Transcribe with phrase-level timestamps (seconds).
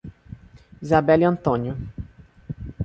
[0.81, 1.77] Isabelly e Antônio